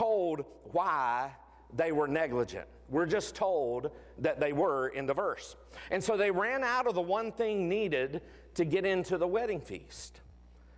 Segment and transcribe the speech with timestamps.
[0.00, 1.30] told why
[1.74, 2.66] they were negligent.
[2.88, 5.56] We're just told that they were in the verse.
[5.90, 8.22] And so they ran out of the one thing needed
[8.54, 10.20] to get into the wedding feast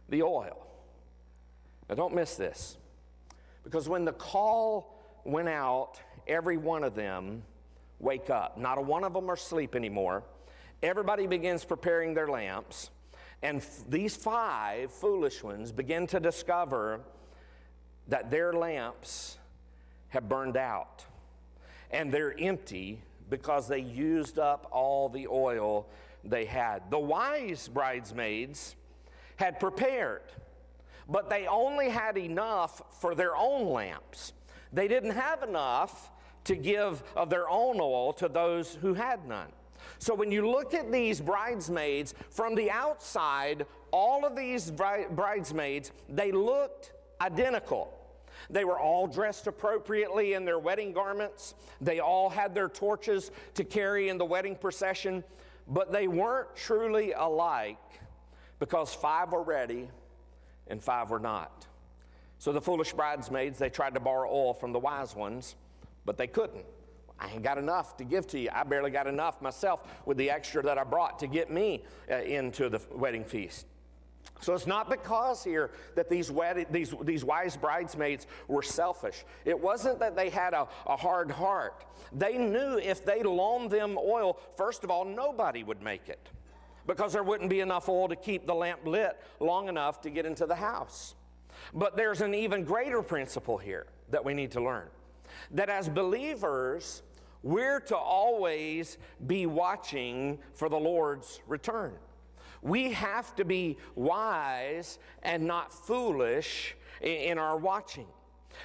[0.08, 0.66] the oil.
[1.88, 2.76] Now, don't miss this.
[3.64, 5.94] Because when the call went out,
[6.26, 7.44] every one of them
[7.98, 8.58] wake up.
[8.58, 10.24] Not a one of them are asleep anymore.
[10.82, 12.90] Everybody begins preparing their lamps.
[13.42, 17.00] And f- these five foolish ones begin to discover
[18.08, 19.38] that their lamps
[20.08, 21.04] have burned out
[21.90, 25.86] and they're empty because they used up all the oil
[26.24, 26.90] they had.
[26.90, 28.76] The wise bridesmaids
[29.36, 30.22] had prepared,
[31.08, 34.32] but they only had enough for their own lamps.
[34.72, 36.10] They didn't have enough
[36.44, 39.48] to give of their own oil to those who had none.
[39.98, 46.32] So when you look at these bridesmaids from the outside, all of these bridesmaids, they
[46.32, 46.92] looked
[47.22, 47.98] identical.
[48.50, 51.54] They were all dressed appropriately in their wedding garments.
[51.80, 55.22] They all had their torches to carry in the wedding procession,
[55.68, 57.78] but they weren't truly alike
[58.58, 59.88] because five were ready
[60.66, 61.66] and five were not.
[62.38, 65.54] So the foolish bridesmaids, they tried to borrow oil from the wise ones,
[66.04, 66.64] but they couldn't.
[67.20, 68.48] I ain't got enough to give to you.
[68.52, 72.16] I barely got enough myself with the extra that I brought to get me uh,
[72.16, 73.66] into the wedding feast.
[74.40, 76.32] So it's not because here that these,
[76.70, 79.24] these, these wise bridesmaids were selfish.
[79.44, 81.84] It wasn't that they had a, a hard heart.
[82.12, 86.28] They knew if they loaned them oil, first of all, nobody would make it
[86.86, 90.26] because there wouldn't be enough oil to keep the lamp lit long enough to get
[90.26, 91.14] into the house.
[91.72, 94.88] But there's an even greater principle here that we need to learn
[95.52, 97.02] that as believers,
[97.42, 101.92] we're to always be watching for the Lord's return.
[102.62, 108.06] We have to be wise and not foolish in our watching.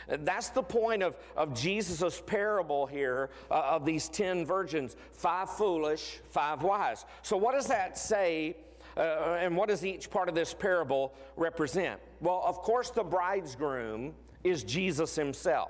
[0.08, 6.20] That's the point of, of Jesus' parable here uh, of these 10 virgins five foolish,
[6.30, 7.06] five wise.
[7.22, 8.58] So, what does that say?
[8.96, 12.00] Uh, and what does each part of this parable represent?
[12.20, 15.70] Well, of course, the bridegroom is Jesus himself.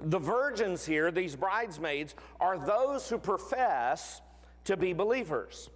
[0.00, 4.20] The virgins here, these bridesmaids, are those who profess
[4.64, 5.70] to be believers.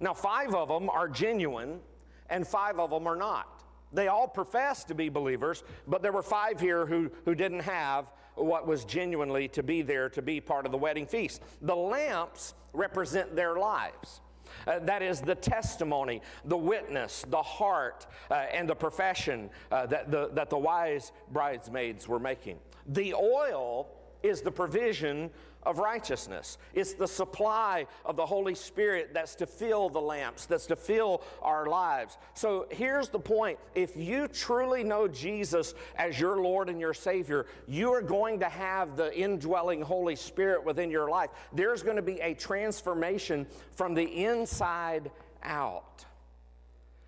[0.00, 1.80] Now, five of them are genuine,
[2.28, 3.64] and five of them are not.
[3.92, 8.06] They all profess to be believers, but there were five here who, who didn't have
[8.34, 11.42] what was genuinely to be there to be part of the wedding feast.
[11.62, 14.20] The lamps represent their lives.
[14.66, 20.10] Uh, that is the testimony, the witness, the heart, uh, and the profession uh, that,
[20.10, 22.58] the, that the wise bridesmaids were making.
[22.88, 23.88] The oil
[24.22, 25.30] is the provision
[25.66, 26.56] of righteousness.
[26.72, 31.22] It's the supply of the Holy Spirit that's to fill the lamps, that's to fill
[31.42, 32.16] our lives.
[32.34, 37.46] So here's the point if you truly know Jesus as your Lord and your Savior,
[37.66, 41.30] you are going to have the indwelling Holy Spirit within your life.
[41.52, 45.10] There's going to be a transformation from the inside
[45.42, 46.04] out.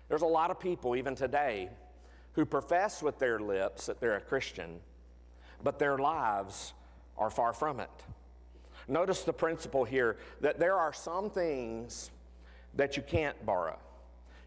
[0.09, 1.69] There's a lot of people, even today,
[2.33, 4.79] who profess with their lips that they're a Christian,
[5.63, 6.73] but their lives
[7.17, 7.89] are far from it.
[8.89, 12.09] Notice the principle here that there are some things
[12.73, 13.77] that you can't borrow.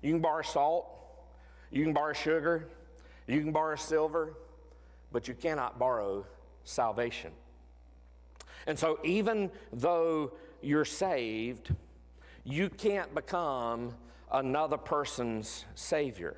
[0.02, 0.86] You can borrow salt,
[1.70, 2.66] you can borrow sugar,
[3.28, 4.34] you can borrow silver,
[5.12, 6.26] but you cannot borrow
[6.64, 7.30] salvation.
[8.66, 11.74] And so, even though you're saved,
[12.44, 13.94] you can't become
[14.32, 16.36] another person's Savior.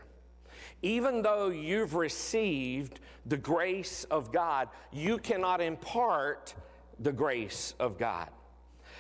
[0.83, 6.55] Even though you've received the grace of God, you cannot impart
[6.99, 8.29] the grace of God.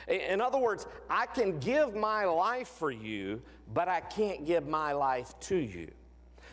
[0.08, 3.40] In other words, I can give my life for you,
[3.72, 5.90] but I can't give my life to you.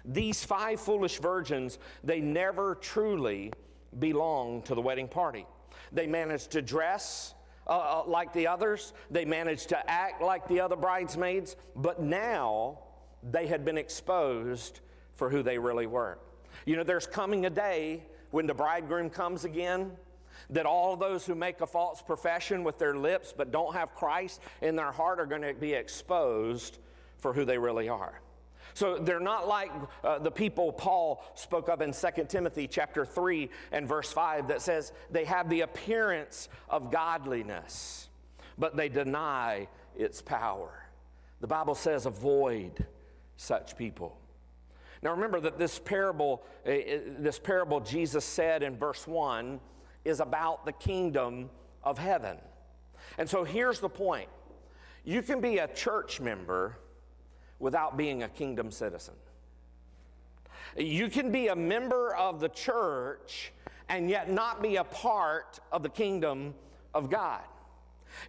[0.05, 3.51] These five foolish virgins, they never truly
[3.99, 5.45] belong to the wedding party.
[5.91, 7.33] They managed to dress
[7.67, 12.79] uh, uh, like the others, they managed to act like the other bridesmaids, but now
[13.29, 14.79] they had been exposed
[15.15, 16.17] for who they really were.
[16.65, 19.91] You know, there's coming a day when the bridegroom comes again
[20.51, 24.41] that all those who make a false profession with their lips but don't have Christ
[24.61, 26.77] in their heart are going to be exposed
[27.17, 28.21] for who they really are.
[28.73, 29.71] So they're not like
[30.03, 34.61] uh, the people Paul spoke of in 2 Timothy chapter 3 and verse 5 that
[34.61, 38.09] says they have the appearance of godliness,
[38.57, 40.85] but they deny its power.
[41.41, 42.85] The Bible says avoid
[43.35, 44.17] such people.
[45.01, 46.71] Now remember that this parable, uh,
[47.17, 49.59] this parable Jesus said in verse 1
[50.05, 51.49] is about the kingdom
[51.83, 52.37] of heaven.
[53.17, 54.29] And so here's the point
[55.03, 56.77] you can be a church member
[57.59, 59.15] without being a kingdom citizen.
[60.77, 63.51] You can be a member of the church
[63.89, 66.53] and yet not be a part of the kingdom
[66.93, 67.41] of God.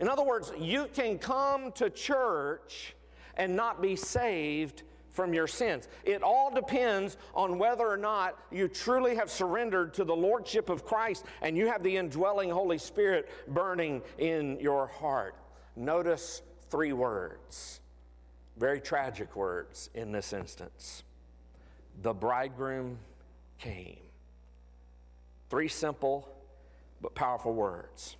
[0.00, 2.94] In other words, you can come to church
[3.36, 5.88] and not be saved from your sins.
[6.04, 10.84] It all depends on whether or not you truly have surrendered to the Lordship of
[10.84, 15.36] Christ and you have the indwelling Holy Spirit burning in your heart.
[15.76, 17.80] Notice three words,
[18.56, 21.04] very tragic words in this instance.
[22.00, 22.98] The bridegroom
[23.58, 23.98] came.
[25.50, 26.28] Three simple
[27.02, 28.16] but powerful words.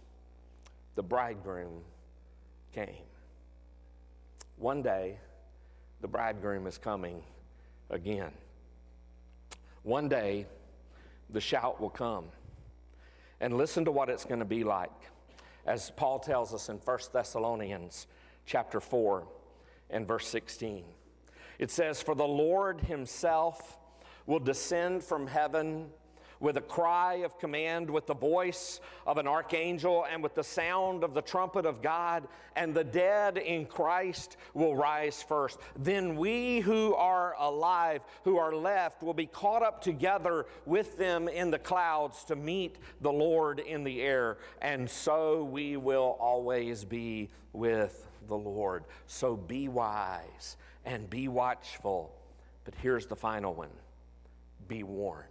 [0.95, 1.81] The bridegroom
[2.75, 3.07] came.
[4.57, 5.17] One day,
[6.03, 7.23] the bridegroom is coming
[7.89, 8.33] again.
[9.85, 10.47] One day,
[11.31, 12.27] the shout will come.
[13.41, 14.91] And listen to what it's going to be like.
[15.65, 18.09] As Paul tells us in 1 Thessalonians
[18.47, 19.27] chapter 4
[19.91, 20.85] and verse 16.
[21.61, 23.79] It says, For the Lord himself
[24.27, 25.87] will descend from heaven
[26.43, 31.05] with a cry of command, with the voice of an archangel, and with the sound
[31.05, 35.61] of the trumpet of God, and the dead in Christ will rise first.
[35.79, 41.29] Then we who are alive, who are left, will be caught up together with them
[41.29, 46.85] in the clouds to meet the Lord in the air, and so we will always
[46.85, 48.85] be with the Lord.
[49.07, 52.13] So be wise and be watchful.
[52.65, 53.71] But here's the final one
[54.67, 55.29] be warned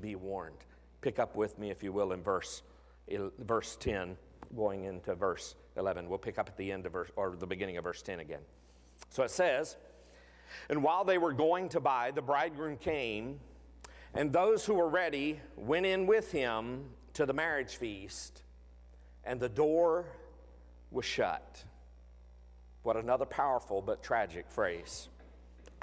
[0.00, 0.64] be warned.
[1.00, 2.62] Pick up with me, if you will, in verse,
[3.38, 4.16] verse 10,
[4.56, 6.08] going into verse 11.
[6.08, 8.40] We'll pick up at the end of verse, or the beginning of verse 10 again.
[9.08, 9.76] So it says,
[10.68, 13.40] And while they were going to buy, the bridegroom came,
[14.14, 18.42] and those who were ready went in with him to the marriage feast,
[19.24, 20.06] and the door
[20.90, 21.64] was shut.
[22.82, 25.08] What another powerful but tragic phrase.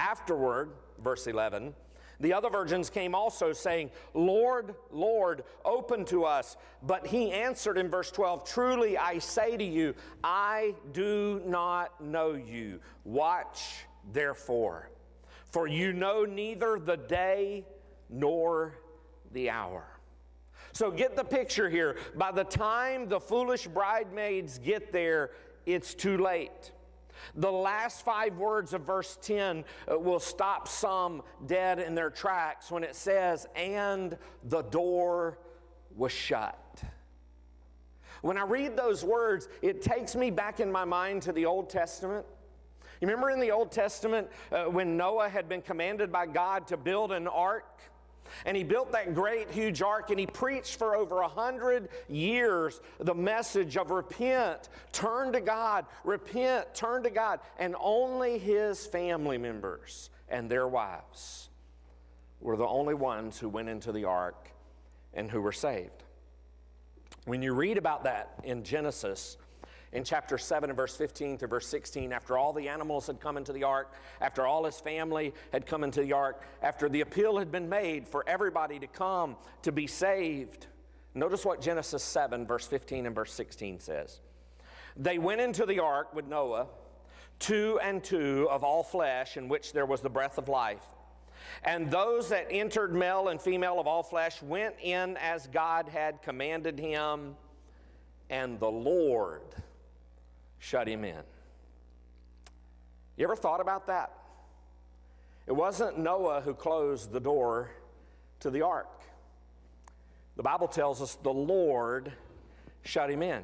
[0.00, 0.70] Afterward,
[1.02, 1.74] verse 11,
[2.20, 6.56] the other virgins came also, saying, Lord, Lord, open to us.
[6.82, 9.94] But he answered in verse 12, Truly I say to you,
[10.24, 12.80] I do not know you.
[13.04, 14.90] Watch therefore,
[15.46, 17.64] for you know neither the day
[18.10, 18.74] nor
[19.32, 19.86] the hour.
[20.72, 21.96] So get the picture here.
[22.16, 25.30] By the time the foolish bridesmaids get there,
[25.66, 26.72] it's too late.
[27.34, 32.70] The last five words of verse 10 uh, will stop some dead in their tracks
[32.70, 35.38] when it says, and the door
[35.96, 36.82] was shut.
[38.22, 41.70] When I read those words, it takes me back in my mind to the Old
[41.70, 42.26] Testament.
[43.00, 46.76] You remember in the Old Testament uh, when Noah had been commanded by God to
[46.76, 47.80] build an ark?
[48.44, 52.80] And he built that great, huge ark, and he preached for over a hundred years
[52.98, 57.40] the message of repent, turn to God, repent, turn to God.
[57.58, 61.48] And only his family members and their wives
[62.40, 64.50] were the only ones who went into the ark
[65.14, 66.04] and who were saved.
[67.24, 69.36] When you read about that in Genesis,
[69.92, 73.36] in chapter 7 and verse 15 to verse 16, after all the animals had come
[73.36, 77.38] into the ark, after all his family had come into the ark, after the appeal
[77.38, 80.66] had been made for everybody to come to be saved,
[81.14, 84.20] notice what Genesis 7, verse 15 and verse 16 says.
[84.96, 86.66] They went into the ark with Noah,
[87.38, 90.84] two and two of all flesh, in which there was the breath of life.
[91.64, 96.20] And those that entered, male and female of all flesh, went in as God had
[96.20, 97.36] commanded him,
[98.28, 99.42] and the Lord
[100.58, 101.22] shut him in.
[103.16, 104.12] You ever thought about that?
[105.46, 107.70] It wasn't Noah who closed the door
[108.40, 109.00] to the ark.
[110.36, 112.12] The Bible tells us the Lord
[112.82, 113.42] shut him in.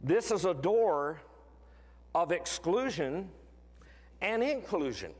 [0.00, 1.20] This is a door
[2.14, 3.28] of exclusion
[4.20, 5.12] and inclusion.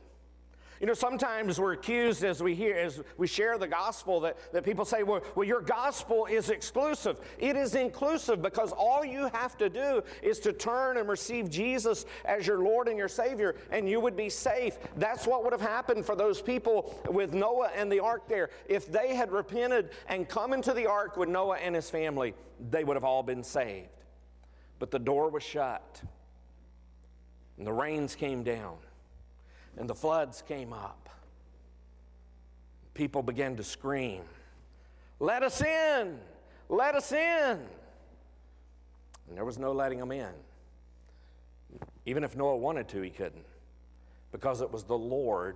[0.79, 4.63] You know, sometimes we're accused as we hear, as we share the gospel, that, that
[4.63, 7.19] people say, well, well, your gospel is exclusive.
[7.37, 12.05] It is inclusive because all you have to do is to turn and receive Jesus
[12.23, 14.77] as your Lord and your Savior, and you would be safe.
[14.95, 18.49] That's what would have happened for those people with Noah and the ark there.
[18.65, 22.33] If they had repented and come into the ark with Noah and his family,
[22.69, 23.89] they would have all been saved.
[24.79, 26.01] But the door was shut,
[27.57, 28.77] and the rains came down
[29.79, 31.09] and the floods came up.
[32.93, 34.23] People began to scream,
[35.19, 36.19] Let us in!
[36.67, 37.59] Let us in!
[39.27, 40.33] And there was no letting them in.
[42.05, 43.45] Even if Noah wanted to, he couldn't,
[44.31, 45.55] because it was the Lord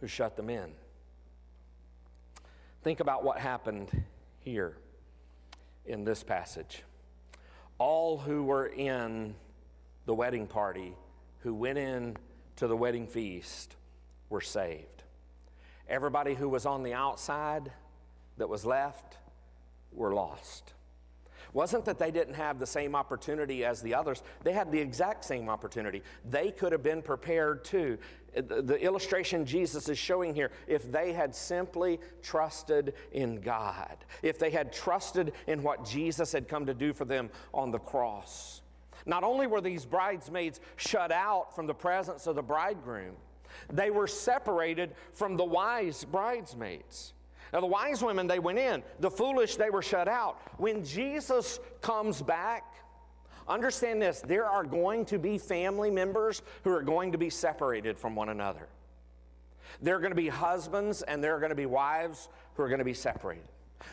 [0.00, 0.70] who shut them in.
[2.84, 4.04] Think about what happened
[4.40, 4.76] here
[5.86, 6.84] in this passage.
[7.78, 9.34] All who were in
[10.06, 10.94] the wedding party,
[11.40, 12.16] who went in
[12.58, 13.76] to the wedding feast
[14.28, 15.04] were saved.
[15.88, 17.70] Everybody who was on the outside
[18.36, 19.16] that was left
[19.92, 20.74] were lost.
[21.52, 25.24] Wasn't that they didn't have the same opportunity as the others, they had the exact
[25.24, 26.02] same opportunity.
[26.28, 27.98] They could have been prepared too.
[28.34, 34.50] The illustration Jesus is showing here if they had simply trusted in God, if they
[34.50, 38.62] had trusted in what Jesus had come to do for them on the cross.
[39.06, 43.16] Not only were these bridesmaids shut out from the presence of the bridegroom,
[43.72, 47.14] they were separated from the wise bridesmaids.
[47.52, 48.82] Now, the wise women, they went in.
[49.00, 50.38] The foolish, they were shut out.
[50.58, 52.64] When Jesus comes back,
[53.46, 57.98] understand this there are going to be family members who are going to be separated
[57.98, 58.68] from one another.
[59.80, 62.68] There are going to be husbands and there are going to be wives who are
[62.68, 63.48] going to be separated.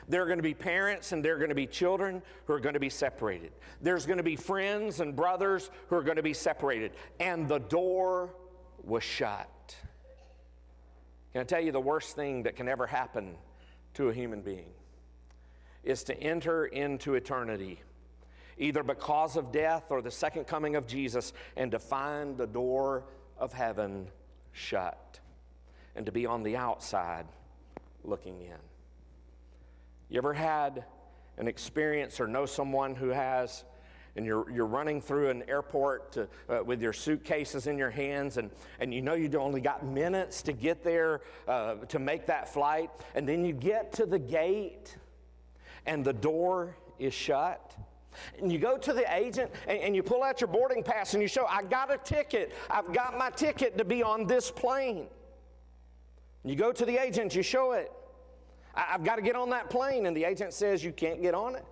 [0.08, 2.60] There are going to be parents and there are going to be children who are
[2.60, 3.52] going to be separated.
[3.82, 6.92] There's going to be friends and brothers who are going to be separated.
[7.20, 8.36] And the door
[8.84, 9.76] was shut.
[11.34, 13.36] Can I tell you the worst thing that can ever happen
[13.96, 14.72] to a human being
[15.84, 17.82] is to enter into eternity,
[18.58, 23.04] either because of death or the second coming of Jesus, and to find the door
[23.38, 24.08] of heaven
[24.52, 25.20] shut,
[25.96, 27.26] and to be on the outside
[28.04, 28.58] looking in.
[30.10, 30.86] You ever had
[31.38, 33.64] an experience or know someone who has
[34.16, 38.38] and you're, you're running through an airport to, uh, with your suitcases in your hands,
[38.38, 42.48] and, and you know you've only got minutes to get there uh, to make that
[42.48, 44.96] flight, and then you get to the gate,
[45.86, 47.76] and the door is shut.
[48.40, 51.22] And you go to the agent and, and, you pull out your boarding pass and
[51.22, 52.54] you show, I got a ticket.
[52.70, 55.08] I've got my ticket to be on this plane.
[56.46, 57.92] You go to the agent, you show it.
[58.76, 60.06] I, I've got to get on that plane.
[60.06, 61.66] And the agent says, You can't get on it.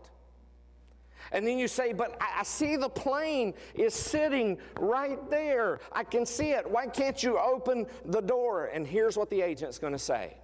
[1.31, 5.79] And then you say, But I see the plane is sitting right there.
[5.91, 6.69] I can see it.
[6.69, 8.65] Why can't you open the door?
[8.65, 10.35] And here's what the agent's going to say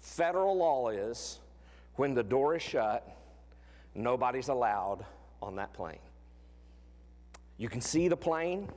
[0.00, 1.40] Federal law is
[1.96, 3.06] when the door is shut,
[3.94, 5.04] nobody's allowed
[5.40, 5.98] on that plane.
[7.58, 8.68] You can see the plane,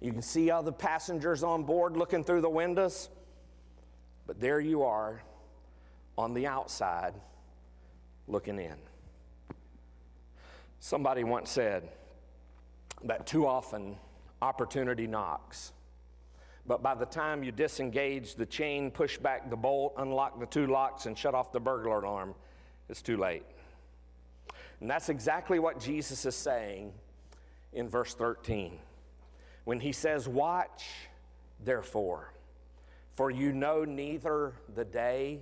[0.00, 3.10] you can see other passengers on board looking through the windows,
[4.26, 5.22] but there you are
[6.16, 7.14] on the outside
[8.28, 8.76] looking in.
[10.80, 11.88] Somebody once said
[13.04, 13.96] that too often
[14.40, 15.72] opportunity knocks.
[16.66, 20.66] But by the time you disengage the chain, push back the bolt, unlock the two
[20.66, 22.34] locks, and shut off the burglar alarm,
[22.88, 23.44] it's too late.
[24.80, 26.92] And that's exactly what Jesus is saying
[27.72, 28.78] in verse 13
[29.64, 30.84] when he says, Watch,
[31.64, 32.32] therefore,
[33.12, 35.40] for you know neither the day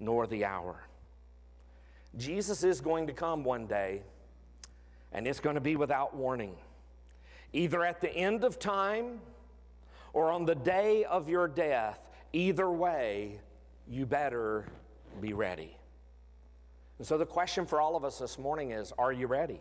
[0.00, 0.84] nor the hour.
[2.16, 4.02] Jesus is going to come one day
[5.12, 6.54] and it's going to be without warning.
[7.52, 9.20] Either at the end of time
[10.12, 12.00] or on the day of your death,
[12.32, 13.40] either way,
[13.88, 14.66] you better
[15.20, 15.76] be ready.
[16.98, 19.60] And so the question for all of us this morning is Are you ready?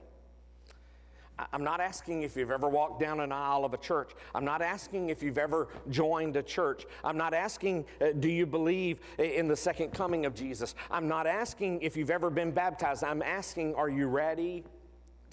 [1.52, 4.12] I'm not asking if you've ever walked down an aisle of a church.
[4.36, 6.86] I'm not asking if you've ever joined a church.
[7.04, 10.76] I'm not asking, uh, do you believe in the second coming of Jesus?
[10.92, 13.04] I'm not asking if you've ever been baptized.
[13.04, 14.64] I'm asking, are you ready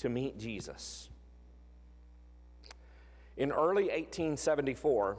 [0.01, 1.11] to meet Jesus.
[3.37, 5.19] In early 1874,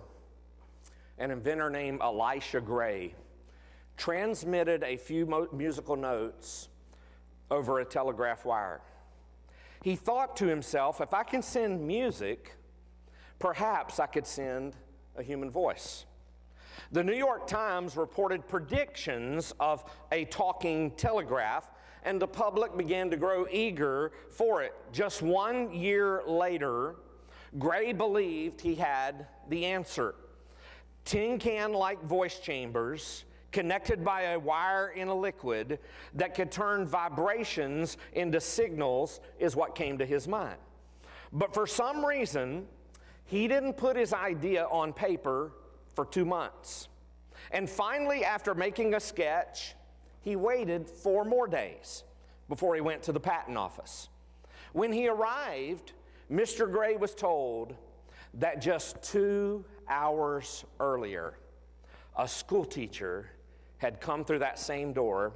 [1.19, 3.13] an inventor named Elisha Gray
[3.95, 6.69] transmitted a few mo- musical notes
[7.51, 8.81] over a telegraph wire.
[9.83, 12.55] He thought to himself, if I can send music,
[13.39, 14.75] perhaps I could send
[15.17, 16.05] a human voice.
[16.91, 21.69] The New York Times reported predictions of a talking telegraph
[22.03, 24.73] and the public began to grow eager for it.
[24.91, 26.95] Just one year later,
[27.59, 30.15] Gray believed he had the answer.
[31.05, 35.79] Tin can like voice chambers connected by a wire in a liquid
[36.15, 40.57] that could turn vibrations into signals is what came to his mind.
[41.33, 42.65] But for some reason,
[43.25, 45.51] he didn't put his idea on paper
[45.93, 46.87] for two months.
[47.51, 49.75] And finally, after making a sketch,
[50.21, 52.03] he waited four more days
[52.47, 54.09] before he went to the patent office.
[54.73, 55.93] When he arrived,
[56.31, 56.71] Mr.
[56.71, 57.75] Gray was told
[58.35, 61.33] that just two hours earlier,
[62.17, 63.29] a school teacher
[63.81, 65.33] had come through that same door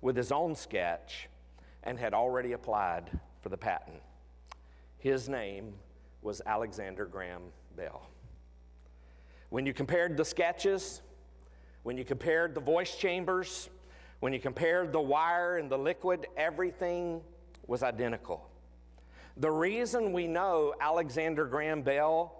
[0.00, 1.28] with his own sketch
[1.82, 3.10] and had already applied
[3.42, 4.00] for the patent.
[4.96, 5.74] His name
[6.22, 7.42] was Alexander Graham
[7.76, 8.08] Bell.
[9.50, 11.02] When you compared the sketches,
[11.82, 13.68] when you compared the voice chambers,
[14.20, 17.20] when you compared the wire and the liquid, everything
[17.66, 18.48] was identical.
[19.36, 22.34] The reason we know Alexander Graham Bell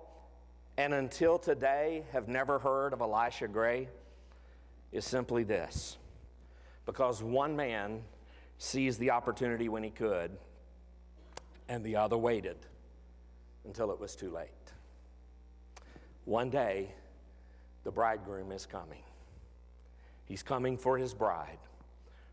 [0.79, 3.89] and until today have never heard of Elisha Gray
[4.93, 5.97] is simply this
[6.87, 8.03] because one man
[8.59, 10.31] seized the opportunity when he could,
[11.69, 12.57] and the other waited
[13.65, 14.49] until it was too late.
[16.25, 16.93] One day,
[17.85, 19.03] the bridegroom is coming.
[20.25, 21.59] He's coming for his bride,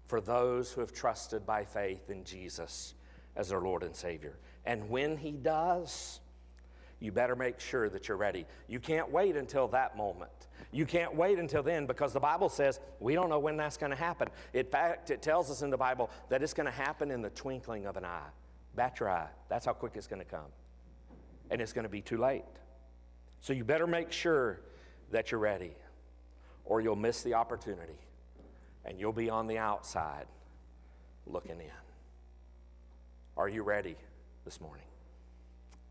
[0.05, 2.93] for those who have trusted by faith in Jesus
[3.35, 4.37] as their Lord and Savior.
[4.65, 6.19] And when he does,
[6.99, 8.45] you better make sure that you're ready.
[8.67, 10.31] You can't wait until that moment.
[10.71, 13.91] You can't wait until then because the Bible says we don't know when that's going
[13.91, 14.27] to happen.
[14.53, 17.29] In fact, it tells us in the Bible that it's going to happen in the
[17.29, 18.27] twinkling of an eye.
[18.75, 19.29] Bat your eye.
[19.47, 20.51] That's how quick it's going to come.
[21.49, 22.43] And it's going to be too late.
[23.39, 24.59] So you better make sure
[25.11, 25.71] that you're ready
[26.65, 27.97] or you'll miss the opportunity
[28.85, 30.25] and you'll be on the outside
[31.25, 31.71] looking in.
[33.37, 33.95] Are you ready
[34.45, 34.83] this morning?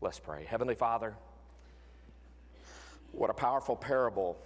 [0.01, 0.45] Let's pray.
[0.45, 1.13] Heavenly Father,
[3.11, 4.37] what a powerful parable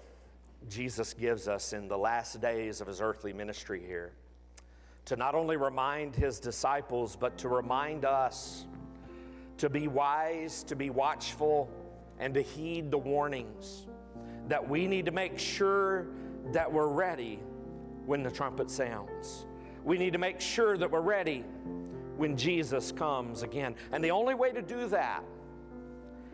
[0.68, 4.14] Jesus gives us in the last days of his earthly ministry here.
[5.06, 8.66] To not only remind his disciples, but to remind us
[9.60, 11.70] to be wise, to be watchful,
[12.18, 13.86] and to heed the warnings.
[14.48, 16.08] That we need to make sure
[16.52, 17.40] that we're ready
[18.08, 19.46] when the trumpet sounds.
[19.84, 21.46] We need to make sure that we're ready
[22.18, 23.76] when Jesus comes again.
[23.92, 25.24] And the only way to do that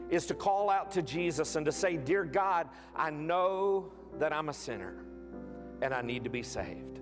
[0.09, 4.49] is to call out to Jesus and to say, Dear God, I know that I'm
[4.49, 4.95] a sinner
[5.81, 6.99] and I need to be saved.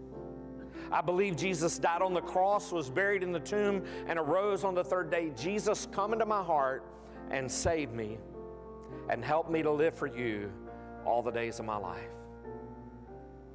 [0.91, 4.73] I believe Jesus died on the cross, was buried in the tomb, and arose on
[4.73, 5.31] the third day.
[5.35, 6.85] Jesus, come into my heart
[7.29, 8.17] and save me
[9.09, 10.51] and help me to live for you
[11.05, 12.09] all the days of my life.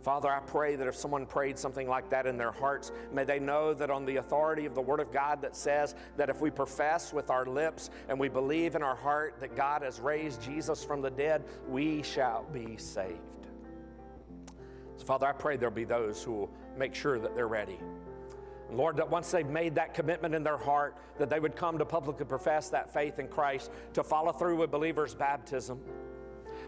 [0.03, 3.39] Father, I pray that if someone prayed something like that in their hearts, may they
[3.39, 6.51] know that on the authority of the Word of God that says that if we
[6.51, 10.83] profess with our lips and we believe in our heart that God has raised Jesus
[10.83, 13.21] from the dead, we shall be saved.
[14.97, 17.79] So, Father, I pray there'll be those who will make sure that they're ready.
[18.73, 21.85] Lord, that once they've made that commitment in their heart, that they would come to
[21.85, 25.81] publicly profess that faith in Christ, to follow through with believers' baptism.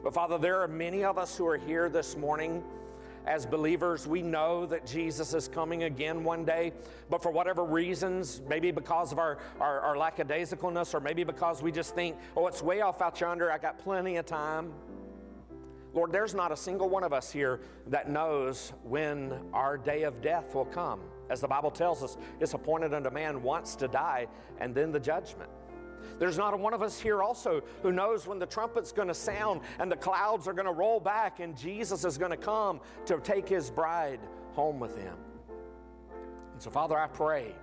[0.05, 2.63] But Father, there are many of us who are here this morning
[3.27, 6.73] as believers, we know that Jesus is coming again one day,
[7.09, 11.73] but for whatever reasons, maybe because of our, our, our lackadaisicalness, or maybe because we
[11.73, 14.73] just think, oh, it's way off out yonder, I got plenty of time.
[15.95, 20.21] Lord, there's not a single one of us here that knows when our day of
[20.21, 21.01] death will come.
[21.31, 24.27] As the Bible tells us, it's appointed unto man once to die
[24.59, 25.51] and then the judgment.
[26.19, 29.61] There's not one of us here also who knows when the trumpet's going to sound
[29.79, 33.19] and the clouds are going to roll back and Jesus is going to come to
[33.19, 34.21] take his bride
[34.53, 35.17] home with him.
[36.53, 37.55] And so, Father, I pray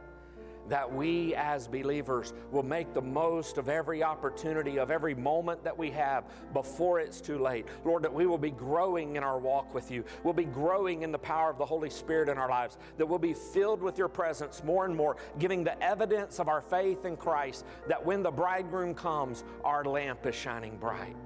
[0.72, 5.78] that we as believers will make the most of every opportunity, of every moment that
[5.78, 7.68] we have before it's too late.
[7.84, 10.06] Lord, that we will be growing in our walk with you.
[10.24, 13.20] We'll be growing in the power of the Holy Spirit in our lives, that we'll
[13.20, 17.18] be filled with your presence more and more, giving the evidence of our faith in
[17.18, 21.18] Christ that when the bridegroom comes, our lamp is shining bright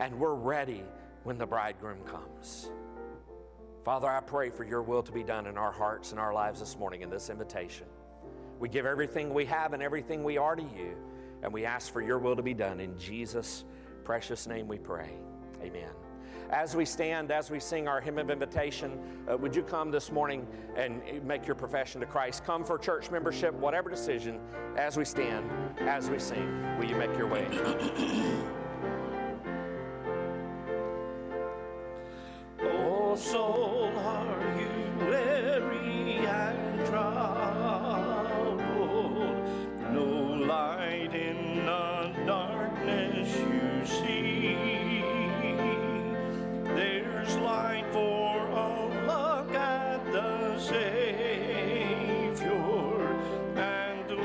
[0.00, 0.84] and we're ready
[1.22, 2.70] when the bridegroom comes.
[3.86, 6.60] Father, I pray for your will to be done in our hearts and our lives
[6.60, 7.86] this morning in this invitation.
[8.58, 10.96] We give everything we have and everything we are to you,
[11.42, 12.80] and we ask for your will to be done.
[12.80, 13.64] In Jesus'
[14.04, 15.10] precious name we pray.
[15.62, 15.90] Amen.
[16.50, 20.12] As we stand, as we sing our hymn of invitation, uh, would you come this
[20.12, 22.44] morning and make your profession to Christ?
[22.44, 24.38] Come for church membership, whatever decision,
[24.76, 26.78] as we stand, as we sing.
[26.78, 27.46] Will you make your way?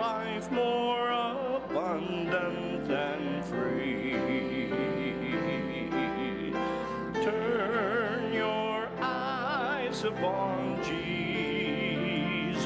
[0.02, 4.16] life more abundant and free.
[7.24, 12.62] Turn your eyes upon Jesus.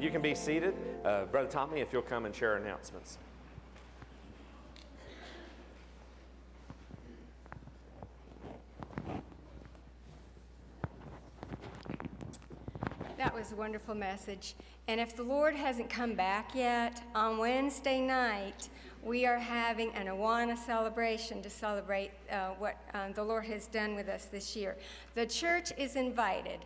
[0.00, 0.74] You can be seated.
[1.04, 3.18] Uh, Brother Tommy, if you'll come and share announcements.
[13.18, 14.54] That was a wonderful message.
[14.88, 18.70] And if the Lord hasn't come back yet, on Wednesday night,
[19.04, 23.94] we are having an Awana celebration to celebrate uh, what uh, the Lord has done
[23.94, 24.78] with us this year.
[25.14, 26.60] The church is invited.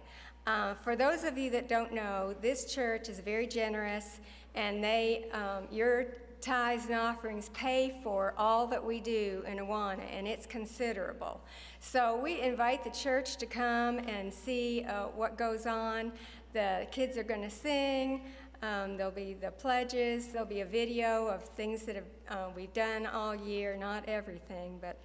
[0.47, 4.21] Uh, for those of you that don't know, this church is very generous,
[4.55, 6.09] and they, um, your
[6.43, 11.41] tithes and offerings pay for all that we do in Awana, and it's considerable.
[11.81, 16.13] So we invite the church to come and see uh, what goes on.
[16.53, 18.27] The kids are going to sing.
[18.63, 20.27] Um, there'll be the pledges.
[20.29, 23.79] There'll be a video of things that have, uh, we've done all year.
[23.79, 24.99] Not everything, but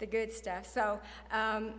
[0.00, 0.66] the good stuff.
[0.66, 0.98] So
[1.30, 1.74] um,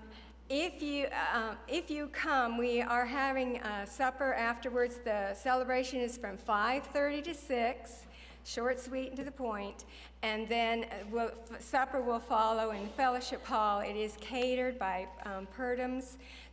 [0.50, 5.00] if you uh, if you come, we are having a supper afterwards.
[5.04, 8.06] The celebration is from 5:30 to 6
[8.46, 9.86] short, sweet, and to the point.
[10.22, 13.80] And then uh, we'll, supper will follow in the fellowship hall.
[13.80, 15.48] It is catered by um.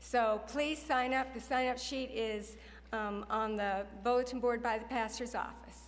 [0.01, 1.33] So please sign up.
[1.35, 2.57] The sign up sheet is
[2.93, 5.79] um, on the bulletin board by the pastor's office.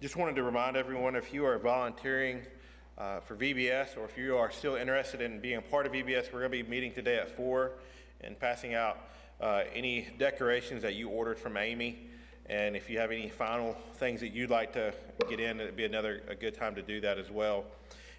[0.00, 2.42] Just wanted to remind everyone if you are volunteering
[2.98, 6.32] uh, for VBS or if you are still interested in being a part of VBS,
[6.32, 7.72] we're going to be meeting today at 4
[8.20, 8.98] and passing out
[9.40, 12.08] uh, any decorations that you ordered from Amy.
[12.46, 14.92] And if you have any final things that you'd like to
[15.28, 17.64] get in, it'd be another a good time to do that as well.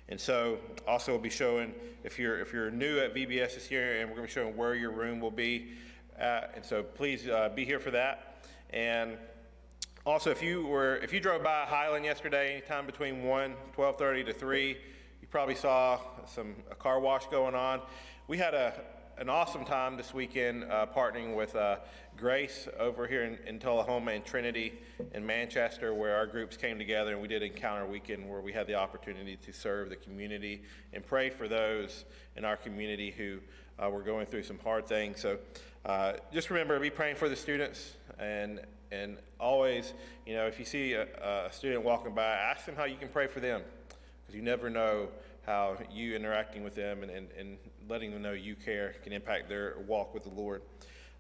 [0.09, 4.01] And so, also, we'll be showing if you're if you're new at VBS this year,
[4.01, 5.69] and we're going to be showing where your room will be.
[6.17, 6.53] At.
[6.55, 8.43] And so, please uh, be here for that.
[8.71, 9.17] And
[10.05, 14.33] also, if you were if you drove by Highland yesterday, anytime between 1, 12:30 to
[14.33, 14.77] 3,
[15.19, 17.81] you probably saw some a car wash going on.
[18.27, 18.73] We had a
[19.17, 21.77] an awesome time this weekend uh, partnering with uh,
[22.17, 24.73] Grace over here in, in, Tullahoma and Trinity
[25.13, 28.67] in Manchester, where our groups came together and we did Encounter Weekend, where we had
[28.67, 32.03] the opportunity to serve the community and pray for those
[32.35, 33.39] in our community who
[33.81, 35.21] uh, were going through some hard things.
[35.21, 35.37] So
[35.85, 38.59] uh, just remember, be praying for the students and
[38.95, 39.93] and always,
[40.25, 41.03] you know, if you see a,
[41.47, 43.61] a student walking by, ask them how you can pray for them,
[44.21, 45.09] because you never know
[45.45, 49.47] how you interacting with them and, and, and letting them know you care can impact
[49.47, 50.61] their walk with the Lord.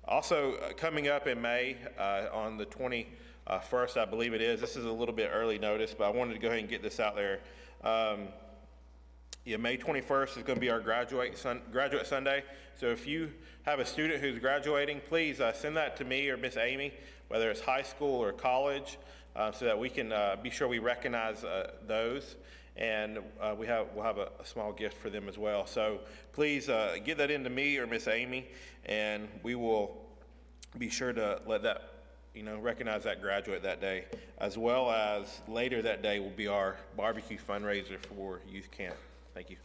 [0.07, 4.61] Also, uh, coming up in May uh, on the 21st, I believe it is.
[4.61, 6.81] This is a little bit early notice, but I wanted to go ahead and get
[6.81, 7.39] this out there.
[7.83, 8.27] Um,
[9.45, 12.43] yeah, May 21st is going to be our graduate, sun, graduate Sunday.
[12.79, 13.31] So if you
[13.63, 16.93] have a student who's graduating, please uh, send that to me or Miss Amy,
[17.27, 18.97] whether it's high school or college,
[19.35, 22.35] uh, so that we can uh, be sure we recognize uh, those
[22.77, 25.65] and uh, we have we'll have a, a, small gift for them as well.
[25.65, 25.99] So
[26.33, 28.47] please uh, get that into me or Miss Amy,
[28.85, 29.97] and we will
[30.77, 31.93] be sure to let that
[32.33, 34.05] you know recognize that graduate that day,
[34.39, 38.95] as well as later that day will be our barbecue fundraiser for youth camp.
[39.33, 39.57] Thank you.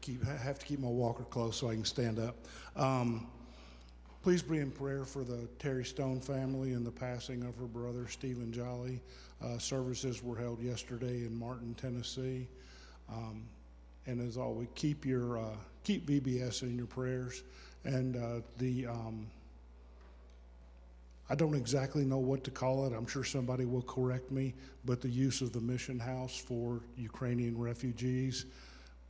[0.00, 2.36] Keep I have to keep my walker close so I can stand up.
[2.76, 3.26] Um,
[4.22, 8.06] please be in prayer for the Terry Stone family and the passing of her brother
[8.08, 9.00] Stephen Jolly.
[9.42, 12.46] Uh, services were held yesterday in Martin, Tennessee.
[13.08, 13.42] Um,
[14.06, 17.42] and as always, keep your uh, keep VBS in your prayers.
[17.84, 19.26] And uh, the um,
[21.30, 22.92] I don't exactly know what to call it.
[22.92, 24.54] I'm sure somebody will correct me.
[24.84, 28.46] But the use of the mission house for Ukrainian refugees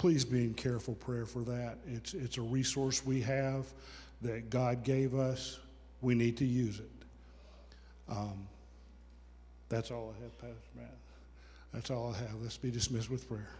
[0.03, 1.77] please be in careful prayer for that.
[1.87, 3.67] It's, it's a resource we have
[4.21, 5.61] that God gave us.
[6.01, 6.91] We need to use it.
[8.09, 8.49] Um,
[9.69, 10.97] that's all I have, Pastor Matt.
[11.73, 12.35] That's all I have.
[12.43, 13.55] Let's be dismissed with prayer.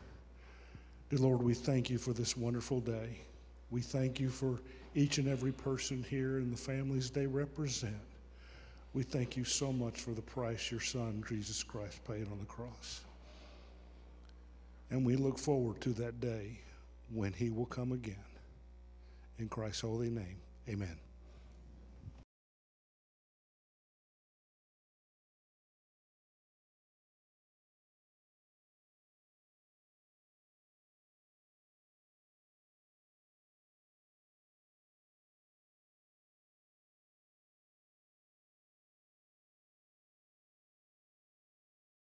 [1.11, 3.19] Dear Lord, we thank you for this wonderful day.
[3.71, 4.59] We thank you for
[4.97, 7.95] each and every person here and the families they represent.
[8.95, 12.47] We thank you so much for the price your Son, Jesus Christ, paid on the
[12.47, 13.03] cross.
[14.93, 16.61] And we look forward to that day
[17.11, 18.15] when he will come again.
[19.39, 20.37] In Christ's holy name,
[20.69, 20.99] amen.